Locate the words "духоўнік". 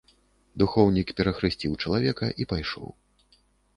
0.61-1.07